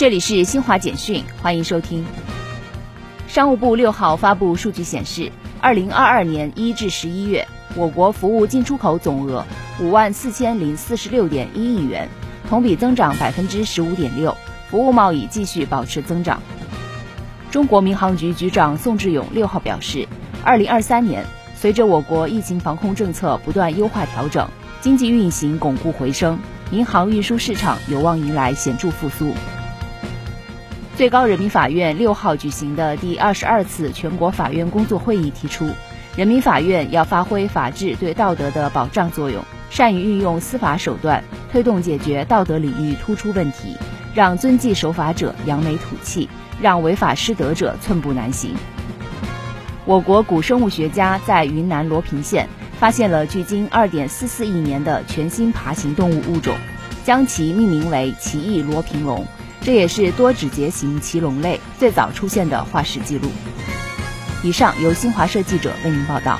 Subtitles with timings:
[0.00, 2.06] 这里是新华简讯，欢迎收听。
[3.28, 5.30] 商务部六号发布数据显示，
[5.60, 9.44] 二零二二年一至十一月，我国服务进出口总额
[9.78, 12.08] 五万四千零四十六点一亿元，
[12.48, 14.34] 同比增长百分之十五点六，
[14.70, 16.40] 服务贸易继续保持增长。
[17.50, 20.08] 中国民航局局长宋志勇六号表示，
[20.42, 21.22] 二零二三年，
[21.54, 24.48] 随着我国疫情防控政策不断优化调整，
[24.80, 26.38] 经济运行巩固回升，
[26.70, 29.34] 民航运输市场有望迎来显著复苏。
[30.96, 35.70] 最高人民法院六号举行的第二十二次全国法院工作会议提出，
[36.14, 43.76] 人民法院要发挥法治对道德的保障作用，善于运用司法手段，推动解决道德领域突出问题，
[44.14, 46.28] 让遵纪守法者扬眉吐气，
[46.60, 48.54] 让违法失德者寸步难行。
[49.86, 52.46] 我国古生物学家在云南罗平县
[52.78, 56.54] 发现了距今二点四四亿年的全新爬行动物物种，
[57.04, 59.26] 将其命名为奇异罗平龙。
[59.62, 63.28] 这也是多指节型鳍龙类最早出现的化石记录。
[64.42, 66.38] 以上由新华社记者为您报道。